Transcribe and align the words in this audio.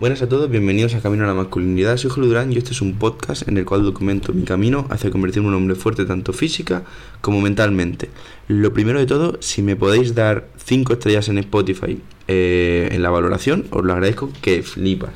Buenas 0.00 0.22
a 0.22 0.28
todos, 0.28 0.50
bienvenidos 0.50 0.92
a 0.96 1.00
Camino 1.00 1.22
a 1.22 1.28
la 1.28 1.34
Masculinidad. 1.34 1.96
Soy 1.96 2.10
Julio 2.10 2.28
Durán 2.28 2.52
y 2.52 2.56
este 2.56 2.72
es 2.72 2.82
un 2.82 2.98
podcast 2.98 3.46
en 3.46 3.56
el 3.58 3.64
cual 3.64 3.84
documento 3.84 4.32
mi 4.32 4.42
camino 4.42 4.88
hacia 4.90 5.08
convertirme 5.12 5.46
en 5.46 5.54
un 5.54 5.60
hombre 5.62 5.76
fuerte 5.76 6.04
tanto 6.04 6.32
física 6.32 6.82
como 7.20 7.40
mentalmente. 7.40 8.10
Lo 8.48 8.72
primero 8.74 8.98
de 8.98 9.06
todo, 9.06 9.38
si 9.40 9.62
me 9.62 9.76
podéis 9.76 10.16
dar 10.16 10.48
5 10.56 10.94
estrellas 10.94 11.28
en 11.28 11.38
Spotify 11.38 12.00
eh, 12.26 12.88
en 12.90 13.04
la 13.04 13.10
valoración, 13.10 13.66
os 13.70 13.84
lo 13.84 13.92
agradezco 13.92 14.32
que 14.42 14.64
flipas. 14.64 15.12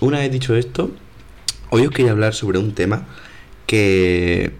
Una 0.00 0.20
vez 0.20 0.32
dicho 0.32 0.56
esto, 0.56 0.90
hoy 1.68 1.82
os 1.84 1.90
quería 1.90 2.12
hablar 2.12 2.32
sobre 2.32 2.58
un 2.58 2.72
tema 2.72 3.06
que 3.66 4.52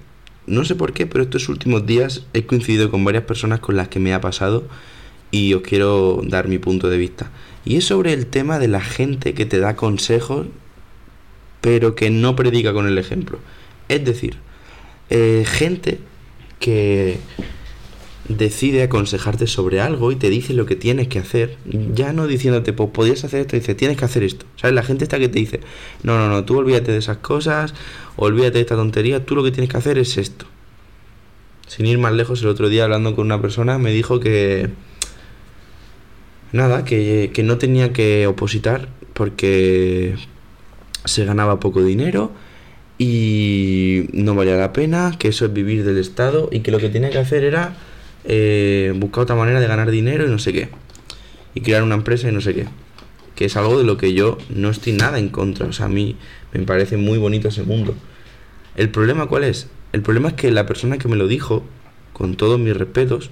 no 0.47 0.66
sé 0.66 0.75
por 0.75 0.93
qué, 0.93 1.07
pero 1.07 1.25
estos 1.25 1.48
últimos 1.48 1.87
días 1.87 2.27
he 2.34 2.45
coincidido 2.45 2.91
con 2.91 3.07
varias 3.07 3.25
personas 3.25 3.61
con 3.61 3.75
las 3.75 3.88
que 3.88 4.01
me 4.01 4.12
ha 4.12 4.20
pasado 4.20 4.69
y 5.30 5.55
os 5.55 5.62
quiero 5.62 6.21
dar 6.25 6.48
mi 6.48 6.59
punto 6.59 6.89
de 6.89 6.98
vista. 6.98 7.30
Y 7.65 7.77
es 7.77 7.84
sobre 7.84 8.12
el 8.12 8.27
tema 8.27 8.59
de 8.59 8.69
la 8.69 8.80
gente 8.80 9.34
que 9.34 9.47
te 9.47 9.59
da 9.59 9.77
consejos, 9.77 10.47
pero 11.61 11.95
que 11.95 12.11
no 12.11 12.37
predica 12.37 12.73
con 12.73 12.87
el 12.87 12.98
ejemplo. 12.98 13.39
Es 13.89 14.05
decir, 14.05 14.37
eh, 15.11 15.45
gente 15.47 15.98
que 16.61 17.19
decide 18.29 18.83
aconsejarte 18.83 19.47
sobre 19.47 19.81
algo 19.81 20.11
y 20.11 20.17
te 20.17 20.31
dice 20.31 20.53
lo 20.53 20.67
que 20.67 20.77
tienes 20.77 21.09
que 21.09 21.19
hacer, 21.19 21.56
ya 21.95 22.12
no 22.12 22.27
diciéndote, 22.27 22.73
pues 22.73 22.91
podías 22.91 23.25
hacer 23.25 23.41
esto, 23.41 23.56
dice, 23.56 23.75
tienes 23.75 23.97
que 23.97 24.05
hacer 24.05 24.23
esto. 24.23 24.47
¿Sabes? 24.56 24.75
La 24.75 24.83
gente 24.83 25.05
está 25.05 25.19
que 25.19 25.29
te 25.29 25.39
dice, 25.39 25.61
no, 26.03 26.19
no, 26.19 26.29
no, 26.29 26.45
tú 26.45 26.59
olvídate 26.59 26.93
de 26.93 26.98
esas 26.98 27.19
cosas, 27.19 27.75
olvídate 28.17 28.55
de 28.55 28.61
esta 28.61 28.77
tontería, 28.77 29.25
tú 29.25 29.37
lo 29.37 29.45
que 29.45 29.51
tienes 29.51 29.70
que 29.70 29.77
hacer 29.77 29.98
es 29.98 30.17
esto. 30.17 30.47
Sin 31.67 31.87
ir 31.87 31.98
más 31.98 32.12
lejos, 32.12 32.43
el 32.43 32.48
otro 32.48 32.69
día 32.69 32.84
hablando 32.84 33.15
con 33.15 33.27
una 33.27 33.41
persona 33.41 33.78
me 33.78 33.91
dijo 33.91 34.20
que, 34.20 34.70
nada, 36.52 36.84
que, 36.84 37.30
que 37.33 37.42
no 37.42 37.58
tenía 37.58 37.92
que 37.92 38.27
opositar 38.27 38.89
porque 39.12 40.14
se 41.05 41.25
ganaba 41.25 41.61
poco 41.61 41.83
dinero 41.83 42.33
y 42.98 44.08
no 44.12 44.34
valía 44.34 44.56
la 44.56 44.72
pena, 44.72 45.14
que 45.19 45.28
eso 45.28 45.47
es 45.47 45.53
vivir 45.53 45.84
del 45.84 45.98
Estado 45.98 46.48
y 46.50 46.61
que 46.61 46.70
lo 46.70 46.78
que 46.78 46.88
tenía 46.88 47.11
que 47.11 47.19
hacer 47.19 47.44
era 47.44 47.77
eh, 48.25 48.92
buscar 48.97 49.22
otra 49.22 49.36
manera 49.36 49.61
de 49.61 49.66
ganar 49.66 49.91
dinero 49.91 50.27
y 50.27 50.30
no 50.30 50.38
sé 50.38 50.53
qué. 50.53 50.69
Y 51.55 51.61
crear 51.61 51.83
una 51.83 51.94
empresa 51.94 52.28
y 52.28 52.33
no 52.33 52.41
sé 52.41 52.55
qué. 52.55 52.66
Que 53.34 53.47
es 53.47 53.56
algo 53.56 53.78
de 53.78 53.84
lo 53.84 53.97
que 53.97 54.14
yo 54.14 54.38
no 54.48 54.70
estoy 54.70 54.94
nada 54.94 55.19
en 55.19 55.28
contra. 55.28 55.66
O 55.66 55.72
sea, 55.72 55.86
a 55.86 55.88
mí 55.91 56.16
me 56.53 56.60
parece 56.64 56.97
muy 56.97 57.19
bonito 57.19 57.48
ese 57.48 57.62
mundo. 57.62 57.94
¿El 58.77 58.91
problema 58.91 59.27
cuál 59.27 59.44
es? 59.44 59.69
El 59.92 60.03
problema 60.03 60.28
es 60.28 60.34
que 60.34 60.50
la 60.50 60.66
persona 60.66 60.98
que 60.98 61.08
me 61.08 61.16
lo 61.16 61.28
dijo, 61.28 61.64
con 62.12 62.36
todos 62.36 62.58
mis 62.58 62.77
respetos, 62.77 63.31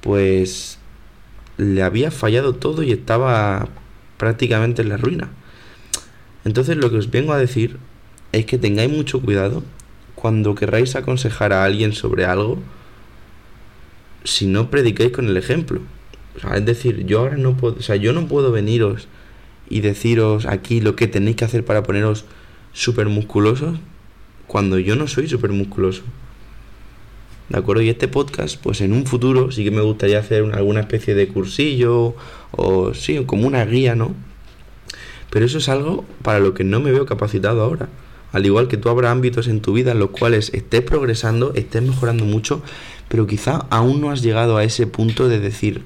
pues 0.00 0.78
le 1.56 1.82
había 1.82 2.10
fallado 2.10 2.54
todo 2.54 2.82
y 2.82 2.92
estaba 2.92 3.68
prácticamente 4.16 4.82
en 4.82 4.88
la 4.88 4.96
ruina. 4.96 5.30
Entonces 6.44 6.76
lo 6.76 6.90
que 6.90 6.98
os 6.98 7.10
vengo 7.10 7.32
a 7.32 7.38
decir 7.38 7.78
es 8.32 8.46
que 8.46 8.58
tengáis 8.58 8.90
mucho 8.90 9.20
cuidado 9.20 9.62
cuando 10.14 10.54
querráis 10.54 10.96
aconsejar 10.96 11.52
a 11.52 11.64
alguien 11.64 11.92
sobre 11.92 12.24
algo 12.24 12.58
si 14.24 14.46
no 14.46 14.70
predicáis 14.70 15.12
con 15.12 15.28
el 15.28 15.36
ejemplo. 15.36 15.80
es 16.54 16.64
decir, 16.64 17.04
yo 17.06 17.20
ahora 17.20 17.36
no 17.36 17.56
puedo, 17.56 17.76
o 17.76 17.82
sea, 17.82 17.96
yo 17.96 18.12
no 18.12 18.26
puedo 18.26 18.50
veniros 18.50 19.06
y 19.68 19.80
deciros 19.80 20.46
aquí 20.46 20.80
lo 20.80 20.96
que 20.96 21.06
tenéis 21.06 21.36
que 21.36 21.44
hacer 21.44 21.64
para 21.64 21.82
poneros 21.82 22.24
súper 22.72 23.08
musculosos 23.08 23.78
cuando 24.46 24.78
yo 24.78 24.96
no 24.96 25.06
soy 25.06 25.28
súper 25.28 25.52
musculoso. 25.52 26.02
¿De 27.48 27.58
acuerdo? 27.58 27.82
Y 27.82 27.90
este 27.90 28.08
podcast, 28.08 28.56
pues 28.62 28.80
en 28.80 28.92
un 28.92 29.06
futuro 29.06 29.50
sí 29.50 29.64
que 29.64 29.70
me 29.70 29.82
gustaría 29.82 30.18
hacer 30.18 30.44
alguna 30.54 30.80
especie 30.80 31.14
de 31.14 31.28
cursillo 31.28 32.14
o 32.52 32.94
sí, 32.94 33.22
como 33.26 33.46
una 33.46 33.64
guía, 33.66 33.94
¿no? 33.94 34.14
Pero 35.30 35.44
eso 35.44 35.58
es 35.58 35.68
algo 35.68 36.04
para 36.22 36.40
lo 36.40 36.54
que 36.54 36.64
no 36.64 36.80
me 36.80 36.90
veo 36.90 37.06
capacitado 37.06 37.62
ahora. 37.62 37.88
Al 38.32 38.46
igual 38.46 38.66
que 38.68 38.76
tú 38.76 38.88
habrá 38.88 39.10
ámbitos 39.10 39.46
en 39.46 39.60
tu 39.60 39.74
vida 39.74 39.92
en 39.92 39.98
los 39.98 40.10
cuales 40.10 40.52
estés 40.54 40.80
progresando, 40.80 41.52
estés 41.54 41.82
mejorando 41.82 42.24
mucho, 42.24 42.62
pero 43.08 43.26
quizá 43.26 43.66
aún 43.70 44.00
no 44.00 44.10
has 44.10 44.22
llegado 44.22 44.56
a 44.56 44.64
ese 44.64 44.86
punto 44.86 45.28
de 45.28 45.38
decir, 45.38 45.82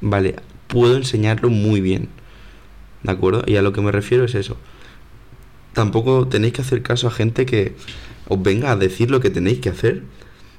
vale, 0.00 0.36
puedo 0.68 0.96
enseñarlo 0.96 1.50
muy 1.50 1.80
bien. 1.80 2.08
¿De 3.02 3.10
acuerdo? 3.10 3.42
Y 3.46 3.56
a 3.56 3.62
lo 3.62 3.72
que 3.72 3.80
me 3.80 3.90
refiero 3.90 4.24
es 4.24 4.34
eso. 4.34 4.56
Tampoco 5.72 6.28
tenéis 6.28 6.52
que 6.52 6.62
hacer 6.62 6.82
caso 6.82 7.08
a 7.08 7.10
gente 7.10 7.46
que 7.46 7.74
os 8.28 8.40
venga 8.42 8.70
a 8.70 8.76
decir 8.76 9.10
lo 9.10 9.20
que 9.20 9.30
tenéis 9.30 9.58
que 9.58 9.70
hacer 9.70 10.02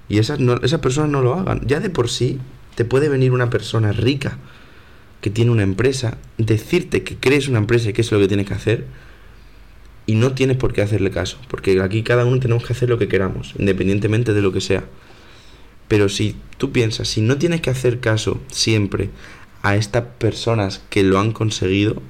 y 0.09 0.19
esas, 0.19 0.39
esas 0.63 0.79
personas 0.79 1.09
no 1.11 1.21
lo 1.21 1.35
hagan. 1.35 1.61
Ya 1.65 1.79
de 1.79 1.89
por 1.89 2.09
sí 2.09 2.39
te 2.75 2.85
puede 2.85 3.09
venir 3.09 3.31
una 3.31 3.49
persona 3.49 3.91
rica 3.91 4.37
que 5.21 5.29
tiene 5.29 5.51
una 5.51 5.63
empresa, 5.63 6.17
decirte 6.37 7.03
que 7.03 7.15
crees 7.17 7.47
una 7.47 7.59
empresa 7.59 7.89
y 7.89 7.93
que 7.93 8.01
es 8.01 8.11
lo 8.11 8.19
que 8.19 8.27
tienes 8.27 8.47
que 8.47 8.55
hacer 8.55 8.87
y 10.07 10.15
no 10.15 10.33
tienes 10.33 10.57
por 10.57 10.73
qué 10.73 10.81
hacerle 10.81 11.11
caso, 11.11 11.37
porque 11.47 11.79
aquí 11.81 12.03
cada 12.03 12.25
uno 12.25 12.39
tenemos 12.39 12.65
que 12.65 12.73
hacer 12.73 12.89
lo 12.89 12.97
que 12.97 13.07
queramos, 13.07 13.53
independientemente 13.57 14.33
de 14.33 14.41
lo 14.41 14.51
que 14.51 14.61
sea. 14.61 14.83
Pero 15.87 16.09
si 16.09 16.35
tú 16.57 16.71
piensas, 16.71 17.07
si 17.07 17.21
no 17.21 17.37
tienes 17.37 17.61
que 17.61 17.69
hacer 17.69 17.99
caso 17.99 18.41
siempre 18.47 19.09
a 19.61 19.75
estas 19.75 20.05
personas 20.17 20.81
que 20.89 21.03
lo 21.03 21.19
han 21.19 21.31
conseguido, 21.31 22.01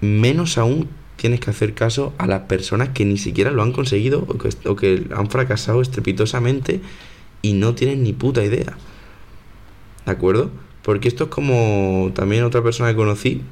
menos 0.00 0.58
aún 0.58 0.88
tienes 1.16 1.40
que 1.40 1.50
hacer 1.50 1.74
caso 1.74 2.12
a 2.18 2.26
las 2.26 2.42
personas 2.42 2.90
que 2.90 3.04
ni 3.04 3.18
siquiera 3.18 3.50
lo 3.50 3.62
han 3.62 3.72
conseguido 3.72 4.26
o 4.64 4.76
que, 4.76 5.06
han 5.14 5.30
fracasado 5.30 5.80
estrepitosamente 5.80 6.80
y 7.42 7.52
no 7.54 7.74
tienen 7.74 8.02
ni 8.02 8.12
puta 8.12 8.44
idea. 8.44 8.76
¿De 10.06 10.12
acuerdo? 10.12 10.50
Porque 10.82 11.08
esto 11.08 11.24
es 11.24 11.30
como 11.30 12.10
también 12.14 12.44
otra 12.44 12.62
persona 12.62 12.90
que 12.90 12.96
conocí 12.96 13.42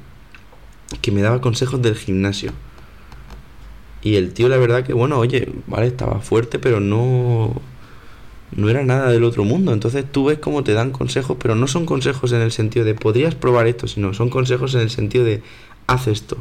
que 1.01 1.11
me 1.11 1.21
daba 1.21 1.41
consejos 1.41 1.81
del 1.81 1.95
gimnasio. 1.95 2.51
Y 4.03 4.15
el 4.15 4.33
tío, 4.33 4.49
la 4.49 4.57
verdad 4.57 4.83
que, 4.83 4.93
bueno, 4.93 5.17
oye, 5.17 5.51
vale, 5.65 5.87
estaba 5.87 6.19
fuerte, 6.19 6.59
pero 6.59 6.79
no. 6.79 7.53
No 8.55 8.69
era 8.69 8.83
nada 8.83 9.09
del 9.09 9.23
otro 9.23 9.43
mundo. 9.45 9.73
Entonces 9.73 10.05
tú 10.11 10.25
ves 10.25 10.37
cómo 10.37 10.63
te 10.63 10.73
dan 10.73 10.91
consejos, 10.91 11.37
pero 11.39 11.55
no 11.55 11.67
son 11.67 11.87
consejos 11.87 12.33
en 12.33 12.41
el 12.41 12.51
sentido 12.51 12.85
de 12.85 12.93
podrías 12.93 13.33
probar 13.33 13.65
esto, 13.65 13.87
sino 13.87 14.13
son 14.13 14.29
consejos 14.29 14.75
en 14.75 14.81
el 14.81 14.91
sentido 14.91 15.25
de 15.25 15.41
haz 15.87 16.05
esto. 16.07 16.37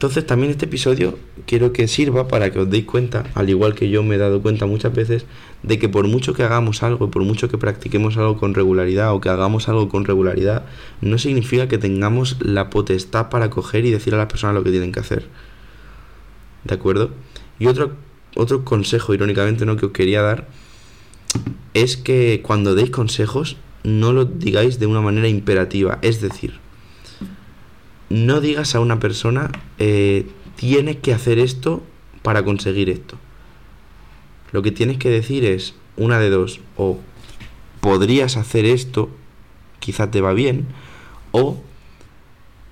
Entonces 0.00 0.24
también 0.24 0.50
este 0.50 0.64
episodio 0.64 1.18
quiero 1.44 1.74
que 1.74 1.86
sirva 1.86 2.26
para 2.26 2.50
que 2.50 2.58
os 2.58 2.70
deis 2.70 2.86
cuenta, 2.86 3.24
al 3.34 3.50
igual 3.50 3.74
que 3.74 3.90
yo 3.90 4.02
me 4.02 4.14
he 4.14 4.18
dado 4.18 4.40
cuenta 4.40 4.64
muchas 4.64 4.94
veces, 4.94 5.26
de 5.62 5.78
que 5.78 5.90
por 5.90 6.08
mucho 6.08 6.32
que 6.32 6.42
hagamos 6.42 6.82
algo, 6.82 7.10
por 7.10 7.22
mucho 7.22 7.50
que 7.50 7.58
practiquemos 7.58 8.16
algo 8.16 8.38
con 8.38 8.54
regularidad 8.54 9.12
o 9.12 9.20
que 9.20 9.28
hagamos 9.28 9.68
algo 9.68 9.90
con 9.90 10.06
regularidad, 10.06 10.64
no 11.02 11.18
significa 11.18 11.68
que 11.68 11.76
tengamos 11.76 12.38
la 12.40 12.70
potestad 12.70 13.28
para 13.28 13.50
coger 13.50 13.84
y 13.84 13.90
decir 13.90 14.14
a 14.14 14.16
las 14.16 14.28
personas 14.28 14.54
lo 14.54 14.64
que 14.64 14.70
tienen 14.70 14.90
que 14.90 15.00
hacer. 15.00 15.26
¿De 16.64 16.72
acuerdo? 16.72 17.10
Y 17.58 17.66
otro, 17.66 17.92
otro 18.36 18.64
consejo, 18.64 19.12
irónicamente, 19.12 19.66
¿no? 19.66 19.76
que 19.76 19.84
os 19.84 19.92
quería 19.92 20.22
dar, 20.22 20.48
es 21.74 21.98
que 21.98 22.40
cuando 22.42 22.74
deis 22.74 22.88
consejos, 22.88 23.58
no 23.84 24.14
lo 24.14 24.24
digáis 24.24 24.78
de 24.78 24.86
una 24.86 25.02
manera 25.02 25.28
imperativa. 25.28 25.98
Es 26.00 26.22
decir, 26.22 26.58
no 28.10 28.40
digas 28.40 28.74
a 28.74 28.80
una 28.80 29.00
persona, 29.00 29.50
eh, 29.78 30.26
tienes 30.56 30.96
que 30.96 31.14
hacer 31.14 31.38
esto 31.38 31.82
para 32.22 32.44
conseguir 32.44 32.90
esto. 32.90 33.16
Lo 34.52 34.62
que 34.62 34.72
tienes 34.72 34.98
que 34.98 35.08
decir 35.08 35.44
es 35.44 35.74
una 35.96 36.18
de 36.18 36.28
dos, 36.28 36.60
o 36.76 36.98
podrías 37.80 38.36
hacer 38.36 38.66
esto, 38.66 39.08
quizá 39.78 40.10
te 40.10 40.20
va 40.20 40.34
bien, 40.34 40.66
o 41.30 41.62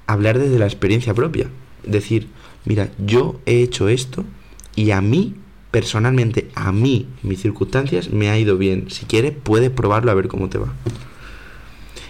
hablar 0.06 0.38
desde 0.38 0.58
la 0.58 0.66
experiencia 0.66 1.14
propia. 1.14 1.48
Decir, 1.84 2.26
mira, 2.64 2.90
yo 2.98 3.40
he 3.46 3.62
hecho 3.62 3.88
esto 3.88 4.24
y 4.74 4.90
a 4.90 5.00
mí, 5.00 5.36
personalmente, 5.70 6.50
a 6.54 6.72
mí, 6.72 7.06
mis 7.22 7.40
circunstancias, 7.40 8.10
me 8.10 8.28
ha 8.28 8.38
ido 8.38 8.58
bien. 8.58 8.90
Si 8.90 9.06
quieres, 9.06 9.34
puedes 9.40 9.70
probarlo 9.70 10.10
a 10.10 10.14
ver 10.14 10.26
cómo 10.26 10.48
te 10.48 10.58
va. 10.58 10.74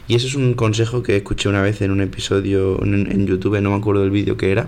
Y 0.09 0.15
eso 0.15 0.27
es 0.27 0.35
un 0.35 0.55
consejo 0.55 1.03
que 1.03 1.17
escuché 1.17 1.51
una 1.51 1.61
vez 1.61 1.83
en 1.83 1.91
un 1.91 2.01
episodio 2.01 2.83
en, 2.83 3.27
YouTube, 3.27 3.61
no 3.61 3.71
me 3.71 3.77
acuerdo 3.77 4.01
del 4.01 4.11
vídeo 4.11 4.39
que 4.39 4.51
era. 4.51 4.67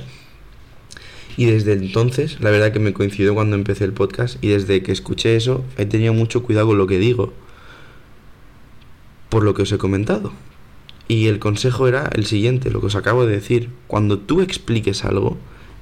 Y 1.39 1.47
desde 1.47 1.73
entonces, 1.73 2.39
la 2.41 2.51
verdad 2.51 2.73
que 2.73 2.79
me 2.79 2.93
coincidió 2.93 3.35
cuando 3.35 3.57
empecé 3.57 3.85
el 3.85 3.95
podcast 3.95 4.37
y 4.45 4.49
desde 4.49 4.83
que 4.83 4.93
escuché 4.93 5.37
eso, 5.37 5.65
he 5.79 5.87
tenido 5.87 6.13
mucho 6.13 6.43
cuidado 6.43 6.67
con 6.67 6.77
lo 6.77 6.87
que 6.87 6.99
digo. 6.99 7.33
Por 9.31 9.43
lo 9.43 9.55
que 9.55 9.63
os 9.63 9.73
he 9.73 9.79
comentado. 9.79 10.33
Y 11.09 11.29
el 11.29 11.39
consejo 11.39 11.89
era 11.89 12.11
el 12.13 12.27
siguiente, 12.27 12.71
lo 12.71 12.81
que 12.81 12.89
os 12.89 12.95
acabo 12.95 13.25
de 13.25 13.33
decir. 13.33 13.71
Cuando 13.87 14.19
tú 14.19 14.43
expliques 14.43 15.07
algo 15.07 15.39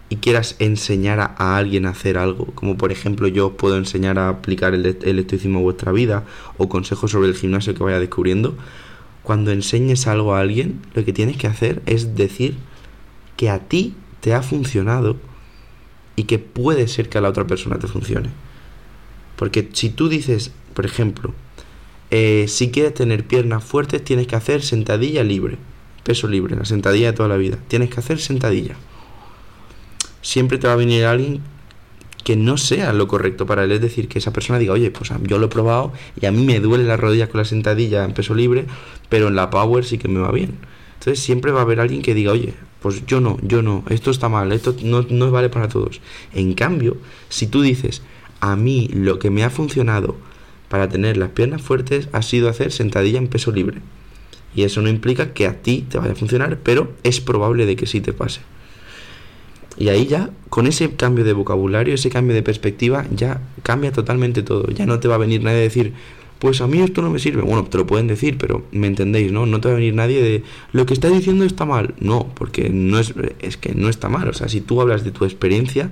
y 0.08 0.16
quieras 0.16 0.54
enseñar 0.60 1.18
a, 1.18 1.56
alguien 1.56 1.84
a 1.86 1.90
hacer 1.90 2.16
algo, 2.16 2.46
como 2.54 2.76
por 2.76 2.92
ejemplo 2.92 3.26
yo 3.26 3.48
os 3.48 3.52
puedo 3.54 3.76
enseñar 3.76 4.20
a 4.20 4.28
aplicar 4.28 4.72
el, 4.72 4.86
el 4.86 5.56
a 5.56 5.58
vuestra 5.58 5.90
vida 5.90 6.24
o 6.58 6.68
consejos 6.68 7.10
sobre 7.10 7.28
el 7.28 7.34
gimnasio 7.34 7.74
que 7.74 7.82
vaya 7.82 7.98
descubriendo, 7.98 8.56
cuando 9.28 9.52
enseñes 9.52 10.06
algo 10.06 10.34
a 10.34 10.40
alguien, 10.40 10.80
lo 10.94 11.04
que 11.04 11.12
tienes 11.12 11.36
que 11.36 11.46
hacer 11.46 11.82
es 11.84 12.16
decir 12.16 12.56
que 13.36 13.50
a 13.50 13.58
ti 13.58 13.94
te 14.20 14.32
ha 14.32 14.40
funcionado 14.40 15.18
y 16.16 16.22
que 16.22 16.38
puede 16.38 16.88
ser 16.88 17.10
que 17.10 17.18
a 17.18 17.20
la 17.20 17.28
otra 17.28 17.46
persona 17.46 17.78
te 17.78 17.88
funcione. 17.88 18.30
Porque 19.36 19.68
si 19.74 19.90
tú 19.90 20.08
dices, 20.08 20.50
por 20.72 20.86
ejemplo, 20.86 21.34
eh, 22.10 22.46
si 22.48 22.70
quieres 22.70 22.94
tener 22.94 23.26
piernas 23.26 23.62
fuertes 23.62 24.02
tienes 24.02 24.26
que 24.28 24.34
hacer 24.34 24.62
sentadilla 24.62 25.22
libre. 25.22 25.58
peso 26.04 26.26
libre, 26.26 26.56
la 26.56 26.64
sentadilla 26.64 27.08
de 27.08 27.16
toda 27.18 27.28
la 27.28 27.36
vida. 27.36 27.58
Tienes 27.68 27.90
que 27.90 28.00
hacer 28.00 28.20
sentadilla. 28.20 28.76
Siempre 30.22 30.56
te 30.56 30.68
va 30.68 30.72
a 30.72 30.76
venir 30.76 31.04
alguien 31.04 31.42
que 32.28 32.36
no 32.36 32.58
sea 32.58 32.92
lo 32.92 33.08
correcto 33.08 33.46
para 33.46 33.64
él. 33.64 33.72
Es 33.72 33.80
decir, 33.80 34.06
que 34.06 34.18
esa 34.18 34.34
persona 34.34 34.58
diga, 34.58 34.74
oye, 34.74 34.90
pues 34.90 35.10
yo 35.22 35.38
lo 35.38 35.46
he 35.46 35.48
probado 35.48 35.94
y 36.20 36.26
a 36.26 36.30
mí 36.30 36.44
me 36.44 36.60
duele 36.60 36.84
la 36.84 36.98
rodilla 36.98 37.30
con 37.30 37.38
la 37.38 37.46
sentadilla 37.46 38.04
en 38.04 38.12
peso 38.12 38.34
libre, 38.34 38.66
pero 39.08 39.28
en 39.28 39.34
la 39.34 39.48
power 39.48 39.82
sí 39.82 39.96
que 39.96 40.08
me 40.08 40.20
va 40.20 40.30
bien. 40.30 40.58
Entonces 40.98 41.20
siempre 41.20 41.52
va 41.52 41.60
a 41.60 41.62
haber 41.62 41.80
alguien 41.80 42.02
que 42.02 42.12
diga, 42.12 42.32
oye, 42.32 42.52
pues 42.82 43.06
yo 43.06 43.22
no, 43.22 43.38
yo 43.40 43.62
no, 43.62 43.82
esto 43.88 44.10
está 44.10 44.28
mal, 44.28 44.52
esto 44.52 44.76
no, 44.82 45.06
no 45.08 45.30
vale 45.30 45.48
para 45.48 45.68
todos. 45.68 46.02
En 46.34 46.52
cambio, 46.52 46.98
si 47.30 47.46
tú 47.46 47.62
dices, 47.62 48.02
a 48.40 48.56
mí 48.56 48.90
lo 48.92 49.18
que 49.18 49.30
me 49.30 49.42
ha 49.42 49.48
funcionado 49.48 50.14
para 50.68 50.90
tener 50.90 51.16
las 51.16 51.30
piernas 51.30 51.62
fuertes 51.62 52.10
ha 52.12 52.20
sido 52.20 52.50
hacer 52.50 52.72
sentadilla 52.72 53.16
en 53.16 53.28
peso 53.28 53.52
libre. 53.52 53.80
Y 54.54 54.64
eso 54.64 54.82
no 54.82 54.90
implica 54.90 55.32
que 55.32 55.46
a 55.46 55.62
ti 55.62 55.86
te 55.88 55.96
vaya 55.96 56.12
a 56.12 56.14
funcionar, 56.14 56.58
pero 56.62 56.92
es 57.04 57.22
probable 57.22 57.64
de 57.64 57.74
que 57.74 57.86
sí 57.86 58.02
te 58.02 58.12
pase. 58.12 58.42
Y 59.76 59.88
ahí 59.90 60.06
ya, 60.06 60.30
con 60.48 60.66
ese 60.66 60.90
cambio 60.96 61.24
de 61.24 61.32
vocabulario, 61.32 61.94
ese 61.94 62.10
cambio 62.10 62.34
de 62.34 62.42
perspectiva, 62.42 63.06
ya 63.14 63.40
cambia 63.62 63.92
totalmente 63.92 64.42
todo. 64.42 64.68
Ya 64.70 64.86
no 64.86 64.98
te 64.98 65.08
va 65.08 65.16
a 65.16 65.18
venir 65.18 65.42
nadie 65.42 65.58
a 65.58 65.62
decir, 65.62 65.92
pues 66.38 66.60
a 66.60 66.66
mí 66.66 66.80
esto 66.80 67.02
no 67.02 67.10
me 67.10 67.18
sirve. 67.18 67.42
Bueno, 67.42 67.64
te 67.64 67.78
lo 67.78 67.86
pueden 67.86 68.06
decir, 68.06 68.38
pero 68.38 68.64
me 68.72 68.86
entendéis, 68.86 69.32
¿no? 69.32 69.46
No 69.46 69.60
te 69.60 69.68
va 69.68 69.74
a 69.74 69.76
venir 69.76 69.94
nadie 69.94 70.22
de, 70.22 70.42
lo 70.72 70.86
que 70.86 70.94
está 70.94 71.08
diciendo 71.08 71.44
está 71.44 71.64
mal. 71.64 71.94
No, 72.00 72.32
porque 72.34 72.70
no 72.70 72.98
es, 72.98 73.14
es 73.40 73.56
que 73.56 73.74
no 73.74 73.88
está 73.88 74.08
mal. 74.08 74.28
O 74.28 74.32
sea, 74.32 74.48
si 74.48 74.60
tú 74.60 74.80
hablas 74.80 75.04
de 75.04 75.10
tu 75.10 75.24
experiencia, 75.24 75.90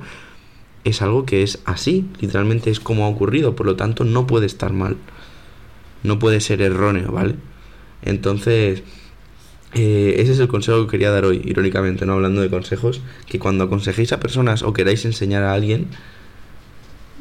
es 0.85 1.03
algo 1.03 1.27
que 1.27 1.43
es 1.43 1.61
así, 1.65 2.07
literalmente 2.21 2.71
es 2.71 2.79
como 2.79 3.05
ha 3.05 3.09
ocurrido, 3.09 3.57
por 3.57 3.67
lo 3.67 3.75
tanto 3.75 4.05
no 4.05 4.27
puede 4.27 4.47
estar 4.47 4.73
mal. 4.73 4.97
No 6.05 6.19
puede 6.21 6.41
ser 6.41 6.63
erróneo, 6.63 7.11
¿vale? 7.11 7.35
Entonces, 8.03 8.85
eh, 9.75 10.15
ese 10.19 10.33
es 10.33 10.39
el 10.39 10.49
consejo 10.49 10.85
que 10.87 10.93
quería 10.93 11.11
dar 11.11 11.25
hoy, 11.25 11.43
irónicamente, 11.45 12.07
no 12.07 12.15
hablando 12.15 12.41
de 12.41 12.51
consejos, 12.51 13.01
que 13.27 13.39
cuando 13.39 13.65
aconsejéis 13.65 14.13
a 14.13 14.21
personas 14.21 14.63
o 14.63 14.73
queráis 14.73 15.05
enseñar 15.05 15.43
a 15.43 15.53
alguien, 15.53 15.89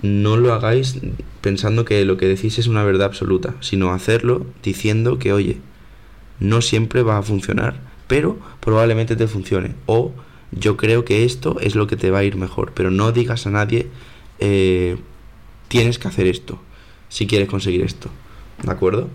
no 0.02 0.38
lo 0.38 0.54
hagáis 0.54 1.00
pensando 1.42 1.86
que 1.86 2.06
lo 2.06 2.18
que 2.18 2.28
decís 2.28 2.60
es 2.60 2.68
una 2.68 2.84
verdad 2.84 3.08
absoluta, 3.08 3.56
sino 3.60 3.92
hacerlo 3.92 4.46
diciendo 4.64 5.20
que, 5.20 5.34
oye, 5.34 5.58
no 6.40 6.62
siempre 6.62 7.02
va 7.02 7.18
a 7.18 7.24
funcionar, 7.24 7.80
pero 8.08 8.38
probablemente 8.60 9.16
te 9.16 9.28
funcione. 9.28 9.76
O 9.86 10.14
yo 10.52 10.78
creo 10.78 11.06
que 11.06 11.26
esto 11.26 11.60
es 11.60 11.76
lo 11.76 11.88
que 11.88 11.98
te 11.98 12.12
va 12.12 12.20
a 12.20 12.24
ir 12.24 12.36
mejor, 12.36 12.72
pero 12.74 12.92
no 12.92 13.12
digas 13.12 13.48
a 13.48 13.52
nadie, 13.52 13.88
eh, 14.40 14.98
tienes 15.68 16.00
que 16.00 16.08
hacer 16.08 16.28
esto, 16.28 16.60
si 17.10 17.28
quieres 17.28 17.50
conseguir 17.50 17.82
esto. 17.82 18.10
¿De 18.64 18.72
acuerdo? 18.72 19.10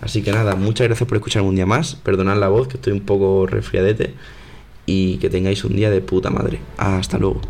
Así 0.00 0.22
que 0.22 0.32
nada, 0.32 0.54
muchas 0.54 0.86
gracias 0.86 1.08
por 1.08 1.16
escucharme 1.16 1.48
un 1.48 1.56
día 1.56 1.66
más. 1.66 1.96
Perdonad 1.96 2.38
la 2.38 2.48
voz, 2.48 2.68
que 2.68 2.76
estoy 2.76 2.92
un 2.92 3.00
poco 3.00 3.46
resfriadete. 3.46 4.14
Y 4.86 5.18
que 5.18 5.28
tengáis 5.28 5.64
un 5.64 5.76
día 5.76 5.90
de 5.90 6.00
puta 6.00 6.30
madre. 6.30 6.60
Hasta 6.78 7.18
luego. 7.18 7.40